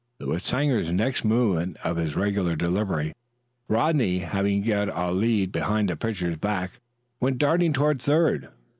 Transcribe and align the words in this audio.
With 0.19 0.43
Sanger's 0.43 0.91
next 0.91 1.23
movement 1.23 1.77
of 1.85 1.97
his 1.97 2.15
regular 2.15 2.55
delivery, 2.55 3.13
Rodney, 3.67 4.17
having 4.17 4.63
got 4.63 4.89
a 4.89 5.11
lead 5.11 5.51
behind 5.51 5.89
the 5.89 5.95
pitcher's 5.95 6.37
back, 6.37 6.79
went 7.19 7.37
darting 7.37 7.71
toward 7.71 8.01
third. 8.01 8.49